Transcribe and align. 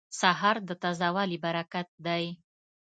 سهار 0.19 0.57
د 0.69 0.71
تازه 0.83 1.07
والي 1.15 1.37
برکت 1.45 1.87
دی. 2.05 2.25